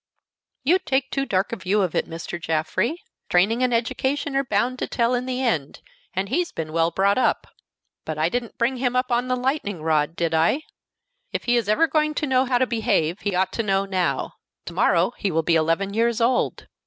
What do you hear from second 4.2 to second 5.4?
are bound to tell in